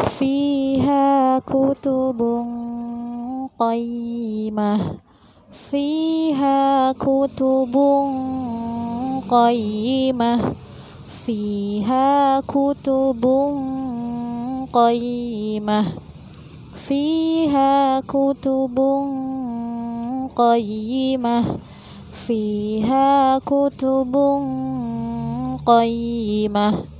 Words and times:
فيها 0.00 1.38
كتب 1.38 2.46
قيمة. 3.60 4.80
فيها 5.52 6.92
كتب 6.92 7.76
قيمة. 9.30 10.54
فيها 11.26 12.40
كتب 12.40 13.24
قيمة. 14.72 15.84
فيها 16.74 18.00
كتب 18.00 18.78
قيمة. 20.36 21.58
فيها 22.12 23.38
كتب 23.38 24.16
قيمة. 25.66 26.92